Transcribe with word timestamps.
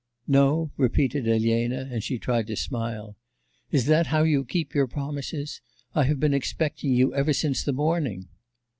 'No?' 0.27 0.71
repeated 0.77 1.27
Elena, 1.27 1.87
and 1.91 2.03
she 2.03 2.17
tried 2.17 2.47
to 2.47 2.55
smile. 2.55 3.15
'Is 3.69 3.85
that 3.85 4.07
how 4.07 4.23
you 4.23 4.43
keep 4.43 4.73
your 4.73 4.87
promises? 4.87 5.61
I 5.93 6.05
have 6.05 6.19
been 6.19 6.33
expecting 6.33 6.91
you 6.91 7.13
ever 7.13 7.33
since 7.33 7.63
the 7.63 7.71
morning. 7.71 8.27